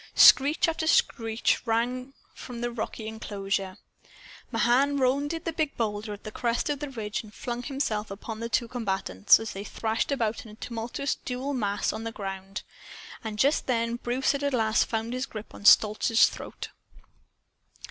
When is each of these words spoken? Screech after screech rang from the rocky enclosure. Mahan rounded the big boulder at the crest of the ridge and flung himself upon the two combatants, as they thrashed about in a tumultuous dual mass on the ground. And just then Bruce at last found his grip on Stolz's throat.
Screech 0.15 0.67
after 0.67 0.87
screech 0.87 1.61
rang 1.67 2.13
from 2.33 2.61
the 2.61 2.71
rocky 2.71 3.07
enclosure. 3.07 3.77
Mahan 4.51 4.97
rounded 4.97 5.45
the 5.45 5.53
big 5.53 5.77
boulder 5.77 6.11
at 6.11 6.23
the 6.23 6.31
crest 6.31 6.71
of 6.71 6.79
the 6.79 6.89
ridge 6.89 7.21
and 7.21 7.31
flung 7.31 7.61
himself 7.61 8.09
upon 8.09 8.39
the 8.39 8.49
two 8.49 8.67
combatants, 8.67 9.39
as 9.39 9.51
they 9.53 9.63
thrashed 9.63 10.11
about 10.11 10.43
in 10.43 10.49
a 10.49 10.55
tumultuous 10.55 11.13
dual 11.23 11.53
mass 11.53 11.93
on 11.93 12.03
the 12.03 12.11
ground. 12.11 12.63
And 13.23 13.37
just 13.37 13.67
then 13.67 13.97
Bruce 13.97 14.33
at 14.33 14.53
last 14.55 14.85
found 14.85 15.13
his 15.13 15.27
grip 15.27 15.53
on 15.53 15.65
Stolz's 15.65 16.29
throat. 16.29 16.69